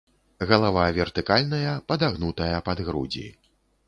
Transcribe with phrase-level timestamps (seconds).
[0.51, 3.27] Галава вертыкальная, падагнутая пад грудзі.